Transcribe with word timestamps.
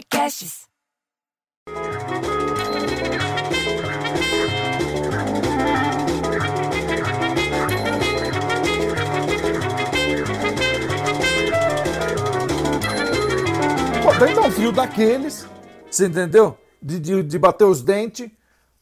Podcasts. 0.00 0.66
Daí 14.18 14.34
dá 14.34 14.42
um 14.42 14.72
daqueles, 14.72 15.46
você 15.90 16.06
entendeu? 16.06 16.56
De, 16.82 16.98
de, 16.98 17.22
de 17.22 17.38
bater 17.38 17.64
os 17.64 17.82
dentes. 17.82 18.30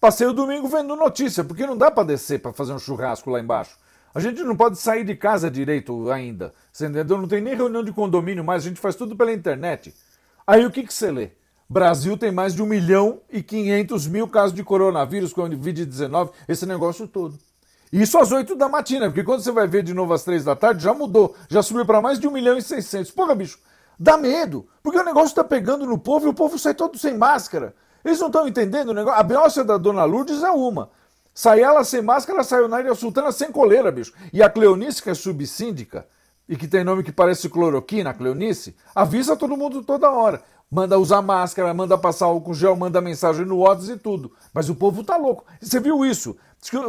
Passei 0.00 0.26
o 0.26 0.32
domingo 0.32 0.68
vendo 0.68 0.94
notícia, 0.94 1.42
porque 1.42 1.66
não 1.66 1.76
dá 1.76 1.90
pra 1.90 2.04
descer 2.04 2.40
pra 2.40 2.52
fazer 2.52 2.72
um 2.72 2.78
churrasco 2.78 3.30
lá 3.30 3.40
embaixo. 3.40 3.76
A 4.14 4.20
gente 4.20 4.42
não 4.44 4.56
pode 4.56 4.78
sair 4.78 5.04
de 5.04 5.16
casa 5.16 5.50
direito 5.50 6.10
ainda, 6.10 6.54
você 6.72 6.86
entendeu? 6.86 7.18
Não 7.18 7.26
tem 7.26 7.40
nem 7.40 7.56
reunião 7.56 7.82
de 7.82 7.92
condomínio 7.92 8.44
mais, 8.44 8.64
a 8.64 8.68
gente 8.68 8.80
faz 8.80 8.94
tudo 8.94 9.16
pela 9.16 9.32
internet. 9.32 9.92
Aí 10.48 10.64
o 10.64 10.70
que, 10.70 10.82
que 10.82 10.94
você 10.94 11.10
lê? 11.10 11.32
Brasil 11.68 12.16
tem 12.16 12.32
mais 12.32 12.54
de 12.54 12.62
1 12.62 12.64
milhão 12.64 13.20
e 13.30 13.42
500 13.42 14.06
mil 14.06 14.26
casos 14.26 14.56
de 14.56 14.64
coronavírus 14.64 15.30
com 15.30 15.42
Covid-19, 15.42 16.30
esse 16.48 16.64
negócio 16.64 17.06
todo. 17.06 17.38
Isso 17.92 18.16
às 18.16 18.32
8 18.32 18.56
da 18.56 18.66
matina, 18.66 19.08
porque 19.08 19.22
quando 19.22 19.42
você 19.42 19.52
vai 19.52 19.66
ver 19.66 19.82
de 19.82 19.92
novo 19.92 20.14
às 20.14 20.24
3 20.24 20.44
da 20.44 20.56
tarde, 20.56 20.82
já 20.82 20.94
mudou, 20.94 21.36
já 21.50 21.62
subiu 21.62 21.84
para 21.84 22.00
mais 22.00 22.18
de 22.18 22.26
1 22.26 22.30
milhão 22.30 22.56
e 22.56 22.62
600. 22.62 23.10
Porra, 23.10 23.34
bicho, 23.34 23.58
dá 23.98 24.16
medo, 24.16 24.66
porque 24.82 24.98
o 24.98 25.04
negócio 25.04 25.28
está 25.28 25.44
pegando 25.44 25.84
no 25.84 25.98
povo 25.98 26.24
e 26.24 26.30
o 26.30 26.34
povo 26.34 26.58
sai 26.58 26.72
todo 26.72 26.96
sem 26.96 27.14
máscara. 27.14 27.74
Eles 28.02 28.18
não 28.18 28.28
estão 28.28 28.48
entendendo 28.48 28.88
o 28.88 28.94
negócio. 28.94 29.20
A 29.20 29.22
Beyoncé 29.22 29.62
da 29.62 29.76
Dona 29.76 30.04
Lourdes 30.04 30.42
é 30.42 30.50
uma. 30.50 30.88
Sai 31.34 31.60
ela 31.60 31.84
sem 31.84 32.00
máscara, 32.00 32.42
sai 32.42 32.62
o 32.62 32.68
Naira 32.68 32.94
Sultana 32.94 33.32
sem 33.32 33.52
coleira, 33.52 33.92
bicho. 33.92 34.14
E 34.32 34.42
a 34.42 34.48
Cleonice, 34.48 35.02
que 35.02 35.10
é 35.10 35.14
subsíndica, 35.14 36.06
e 36.48 36.56
que 36.56 36.66
tem 36.66 36.82
nome 36.82 37.02
que 37.02 37.12
parece 37.12 37.48
cloroquina, 37.48 38.14
Cleonice, 38.14 38.74
avisa 38.94 39.36
todo 39.36 39.56
mundo 39.56 39.82
toda 39.82 40.10
hora. 40.10 40.42
Manda 40.70 40.98
usar 40.98 41.22
máscara, 41.22 41.72
manda 41.72 41.96
passar 41.96 42.26
álcool 42.26 42.54
gel, 42.54 42.76
manda 42.76 43.00
mensagem 43.00 43.44
no 43.44 43.58
WhatsApp 43.58 43.92
e 43.92 43.98
tudo. 43.98 44.32
Mas 44.52 44.68
o 44.68 44.74
povo 44.74 45.02
tá 45.02 45.16
louco. 45.16 45.44
Você 45.60 45.80
viu 45.80 46.04
isso? 46.04 46.36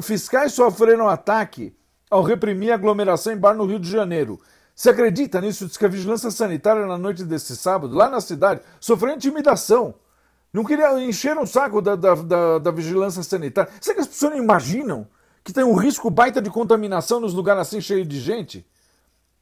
Fiscais 0.02 0.54
sofreram 0.54 1.08
ataque 1.08 1.76
ao 2.10 2.24
reprimir 2.24 2.72
a 2.72 2.76
aglomeração 2.76 3.32
em 3.32 3.38
bar 3.38 3.54
no 3.54 3.66
Rio 3.66 3.80
de 3.80 3.90
Janeiro. 3.90 4.40
Você 4.76 4.90
acredita 4.90 5.42
nisso? 5.42 5.66
Diz 5.66 5.78
que 5.78 5.86
a 5.86 5.90
vigilância 5.90 6.32
sanitária 6.32 6.86
na 6.86 6.98
noite 6.98 7.24
desse 7.24 7.56
sábado, 7.56 7.96
lá 7.96 8.10
na 8.10 8.22
cidade, 8.22 8.62
sofreu 8.80 9.14
intimidação. 9.14 9.94
Não 10.52 10.64
queria 10.64 11.00
encher 11.04 11.38
o 11.38 11.46
saco 11.46 11.82
da, 11.82 11.96
da, 11.96 12.16
da, 12.16 12.60
da 12.60 12.72
vigilância 12.72 13.22
sanitária. 13.22 13.72
Será 13.80 13.96
que 13.96 14.02
as 14.02 14.08
pessoas 14.08 14.32
não 14.32 14.44
imaginam 14.44 15.08
que 15.44 15.54
tem 15.54 15.64
um 15.64 15.76
risco 15.76 16.10
baita 16.10 16.42
de 16.42 16.50
contaminação 16.50 17.20
nos 17.20 17.34
lugares 17.34 17.62
assim 17.62 17.80
cheios 17.80 18.08
de 18.08 18.20
gente? 18.20 18.66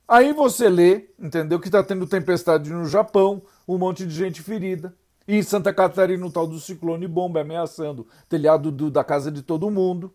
Aí 0.07 0.31
você 0.31 0.69
lê, 0.69 1.09
entendeu, 1.19 1.59
que 1.59 1.67
está 1.67 1.83
tendo 1.83 2.07
tempestade 2.07 2.71
no 2.71 2.85
Japão, 2.85 3.41
um 3.67 3.77
monte 3.77 4.05
de 4.05 4.15
gente 4.15 4.41
ferida. 4.41 4.95
E 5.27 5.35
em 5.35 5.43
Santa 5.43 5.73
Catarina, 5.73 6.25
o 6.25 6.31
tal 6.31 6.47
do 6.47 6.57
ciclone 6.59 7.05
bomba 7.05 7.41
ameaçando 7.41 8.07
telhado 8.29 8.71
do, 8.71 8.89
da 8.89 9.03
casa 9.03 9.29
de 9.29 9.41
todo 9.41 9.69
mundo. 9.69 10.13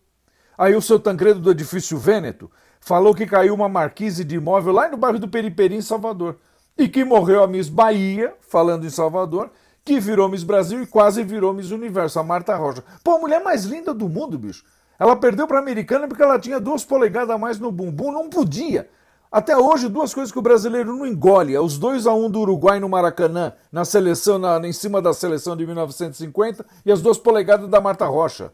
Aí 0.57 0.75
o 0.75 0.81
seu 0.81 0.99
Tancredo 0.99 1.41
do 1.41 1.51
edifício 1.51 1.99
Vêneto 1.99 2.51
falou 2.81 3.15
que 3.15 3.27
caiu 3.27 3.53
uma 3.55 3.69
marquise 3.69 4.25
de 4.25 4.37
imóvel 4.37 4.73
lá 4.73 4.89
no 4.89 4.97
bairro 4.97 5.19
do 5.19 5.29
Periperi, 5.29 5.75
em 5.75 5.83
Salvador. 5.83 6.39
E 6.79 6.89
que 6.89 7.05
morreu 7.05 7.43
a 7.45 7.47
Miss 7.47 7.69
Bahia, 7.69 8.35
falando 8.41 8.87
em 8.87 8.91
Salvador, 8.91 9.51
que 9.85 10.01
virou 10.01 10.27
Miss 10.27 10.43
Brasil 10.43 10.83
e 10.83 10.87
quase 10.87 11.23
virou 11.23 11.53
Miss 11.53 11.71
Universo, 11.71 12.19
a 12.19 12.23
Marta 12.23 12.57
Rocha. 12.57 12.83
Pô, 13.05 13.17
a 13.17 13.19
mulher 13.19 13.45
mais 13.45 13.67
linda 13.67 13.93
do 13.93 14.09
mundo, 14.09 14.39
bicho. 14.39 14.65
Ela 14.99 15.15
perdeu 15.17 15.47
para 15.47 15.59
a 15.59 15.61
americana 15.61 16.09
porque 16.09 16.23
ela 16.23 16.39
tinha 16.39 16.59
duas 16.59 16.83
polegadas 16.83 17.29
a 17.29 17.37
mais 17.37 17.59
no 17.59 17.71
bumbum, 17.71 18.11
não 18.11 18.31
podia. 18.31 18.89
Até 19.33 19.57
hoje, 19.57 19.89
duas 19.89 20.13
coisas 20.13 20.31
que 20.31 20.39
o 20.39 20.43
brasileiro 20.43 20.95
não 20.95 21.07
engole: 21.07 21.55
é 21.55 21.61
os 21.61 21.79
2 21.79 22.07
a 22.07 22.13
1 22.13 22.27
um 22.27 22.31
do 22.31 22.41
Uruguai 22.41 22.79
no 22.79 22.89
Maracanã, 22.89 23.55
na 23.73 23.83
seleção, 23.83 24.39
na, 24.39 24.59
em 24.69 24.75
cima 24.75 25.01
da 25.01 25.15
seleção 25.15 25.57
de 25.57 25.65
1950, 25.65 26.67
e 26.85 26.93
as 26.93 27.01
duas 27.01 27.17
polegadas 27.17 27.67
da 27.71 27.81
Marta 27.81 28.05
Rocha. 28.05 28.53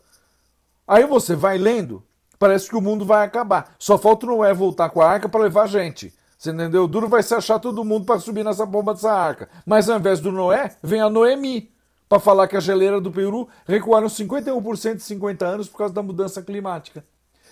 Aí 0.87 1.05
você 1.05 1.35
vai 1.35 1.59
lendo, 1.59 2.05
parece 2.39 2.69
que 2.69 2.77
o 2.77 2.81
mundo 2.81 3.05
vai 3.05 3.27
acabar. 3.27 3.75
Só 3.77 3.99
falta 3.99 4.25
o 4.25 4.29
Noé 4.29 4.55
voltar 4.55 4.89
com 4.91 5.03
a 5.03 5.11
arca 5.11 5.29
para 5.29 5.43
levar 5.43 5.67
gente. 5.67 6.15
Você 6.39 6.53
entendeu? 6.53 6.85
O 6.85 6.89
duro 6.89 7.09
vai 7.09 7.25
se 7.25 7.35
achar 7.35 7.59
todo 7.59 7.85
mundo 7.85 8.07
para 8.07 8.21
subir 8.21 8.45
nessa 8.45 8.65
bomba 8.65 8.95
dessa 8.95 9.13
arca. 9.13 9.49
Mas 9.67 9.91
ao 9.91 9.99
invés 9.99 10.21
do 10.21 10.31
Noé, 10.31 10.77
vem 10.81 11.01
a 11.01 11.11
Noemi 11.11 11.73
para 12.09 12.21
falar 12.21 12.47
que 12.47 12.57
a 12.57 12.61
geleira 12.61 13.01
do 13.01 13.11
Peru 13.11 13.49
recuaram 13.67 14.07
51% 14.07 14.95
em 14.95 14.99
50 15.01 15.45
anos 15.45 15.69
por 15.69 15.79
causa 15.79 15.93
da 15.93 16.03
mudança 16.03 16.41
climática. 16.41 17.05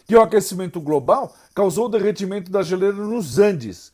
Que 0.06 0.16
o 0.16 0.22
aquecimento 0.22 0.80
global 0.80 1.34
causou 1.54 1.86
o 1.86 1.88
derretimento 1.88 2.50
da 2.50 2.62
geleira 2.62 2.96
nos 2.96 3.38
Andes. 3.38 3.92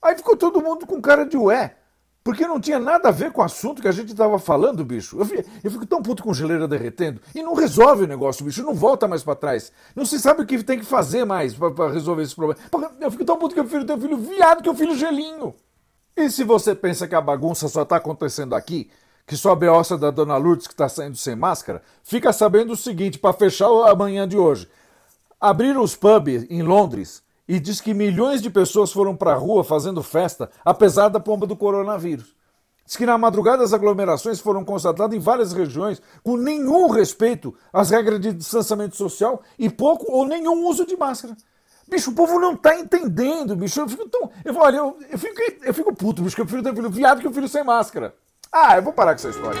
Aí 0.00 0.16
ficou 0.16 0.36
todo 0.36 0.62
mundo 0.62 0.86
com 0.86 1.00
cara 1.00 1.26
de 1.26 1.36
ué. 1.36 1.76
Porque 2.22 2.46
não 2.46 2.60
tinha 2.60 2.78
nada 2.78 3.08
a 3.08 3.12
ver 3.12 3.32
com 3.32 3.40
o 3.40 3.44
assunto 3.44 3.80
que 3.80 3.88
a 3.88 3.92
gente 3.92 4.12
estava 4.12 4.38
falando, 4.38 4.84
bicho. 4.84 5.18
Eu 5.18 5.24
fico, 5.24 5.50
eu 5.64 5.70
fico, 5.70 5.86
tão 5.86 6.02
puto 6.02 6.22
com 6.22 6.34
geleira 6.34 6.68
derretendo. 6.68 7.20
E 7.34 7.42
não 7.42 7.54
resolve 7.54 8.04
o 8.04 8.06
negócio, 8.06 8.44
bicho. 8.44 8.62
Não 8.62 8.74
volta 8.74 9.08
mais 9.08 9.22
para 9.22 9.34
trás. 9.34 9.72
Não 9.96 10.04
se 10.04 10.18
sabe 10.20 10.42
o 10.42 10.46
que 10.46 10.62
tem 10.62 10.78
que 10.78 10.84
fazer 10.84 11.24
mais 11.24 11.54
para 11.54 11.90
resolver 11.90 12.22
esse 12.22 12.36
problema. 12.36 12.60
Eu 13.00 13.10
fico 13.10 13.24
tão 13.24 13.38
puto 13.38 13.54
que 13.54 13.60
eu 13.60 13.64
prefiro 13.64 13.86
ter 13.86 13.94
um 13.94 14.00
filho 14.00 14.18
viado 14.18 14.62
que 14.62 14.68
um 14.68 14.74
filho 14.74 14.94
gelinho. 14.94 15.54
E 16.14 16.28
se 16.28 16.44
você 16.44 16.74
pensa 16.74 17.08
que 17.08 17.14
a 17.14 17.20
bagunça 17.22 17.68
só 17.68 17.82
está 17.82 17.96
acontecendo 17.96 18.54
aqui, 18.54 18.90
que 19.26 19.36
só 19.36 19.52
a 19.52 19.56
beossa 19.56 19.96
da 19.96 20.10
Dona 20.10 20.36
Lourdes 20.36 20.66
que 20.66 20.74
está 20.74 20.88
saindo 20.90 21.16
sem 21.16 21.34
máscara, 21.34 21.82
fica 22.02 22.32
sabendo 22.34 22.74
o 22.74 22.76
seguinte, 22.76 23.18
para 23.18 23.32
fechar 23.32 23.68
a 23.88 23.94
manhã 23.94 24.28
de 24.28 24.36
hoje. 24.36 24.68
Abriram 25.40 25.82
os 25.82 25.96
pubs 25.96 26.44
em 26.50 26.62
Londres 26.62 27.22
e 27.48 27.58
diz 27.58 27.80
que 27.80 27.94
milhões 27.94 28.42
de 28.42 28.50
pessoas 28.50 28.92
foram 28.92 29.16
para 29.16 29.32
a 29.32 29.36
rua 29.36 29.64
fazendo 29.64 30.02
festa, 30.02 30.50
apesar 30.62 31.08
da 31.08 31.18
pomba 31.18 31.46
do 31.46 31.56
coronavírus. 31.56 32.36
Diz 32.84 32.96
que 32.96 33.06
na 33.06 33.16
madrugada 33.16 33.64
as 33.64 33.72
aglomerações 33.72 34.38
foram 34.38 34.64
constatadas 34.64 35.16
em 35.16 35.20
várias 35.20 35.52
regiões 35.52 36.02
com 36.22 36.36
nenhum 36.36 36.88
respeito 36.88 37.54
às 37.72 37.90
regras 37.90 38.20
de 38.20 38.32
distanciamento 38.32 38.96
social 38.96 39.42
e 39.58 39.70
pouco 39.70 40.12
ou 40.12 40.26
nenhum 40.26 40.66
uso 40.66 40.84
de 40.84 40.96
máscara. 40.96 41.34
Bicho, 41.88 42.10
o 42.10 42.14
povo 42.14 42.38
não 42.38 42.54
tá 42.54 42.78
entendendo, 42.78 43.56
bicho. 43.56 43.80
Eu 43.80 43.88
fico 43.88 44.08
tão. 44.08 44.30
Eu, 44.44 44.54
olha, 44.56 44.76
eu, 44.76 44.98
eu, 45.10 45.18
fico, 45.18 45.40
eu 45.62 45.72
fico 45.74 45.94
puto, 45.94 46.22
bicho, 46.22 46.36
que 46.36 46.42
eu 46.42 46.46
prefiro 46.46 46.62
ter 46.62 46.74
filho 46.74 46.90
viado 46.90 47.20
que 47.20 47.28
um 47.28 47.32
filho 47.32 47.48
sem 47.48 47.64
máscara. 47.64 48.14
Ah, 48.52 48.76
eu 48.76 48.82
vou 48.82 48.92
parar 48.92 49.12
com 49.12 49.16
essa 49.16 49.30
história. 49.30 49.60